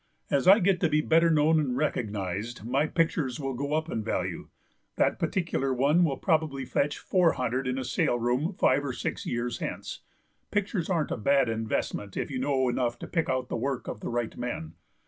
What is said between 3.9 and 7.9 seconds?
value. That particular one will probably fetch four hundred in a